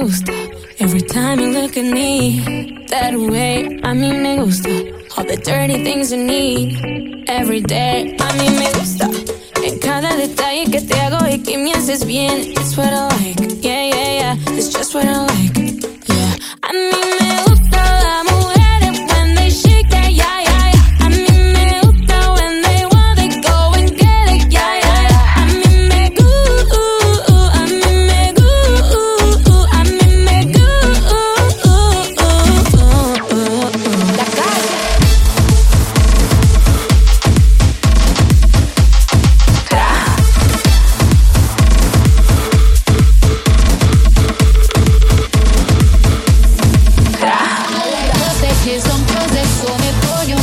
[0.00, 4.70] Every time you look at me that way, I mean, me gusta.
[5.14, 9.10] All the dirty things you need every day, I mean, me gusta.
[9.62, 13.62] En cada detalle que te hago y que me haces bien, it's what I like.
[13.62, 15.56] Yeah, yeah, yeah, it's just what I like.
[16.08, 17.19] Yeah, I mean.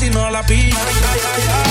[0.00, 1.69] si no la pillo.